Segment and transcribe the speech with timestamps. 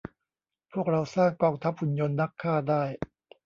[0.71, 2.83] พวกเราสร้างกองทัพหุ่นยนต์นักฆ่าได้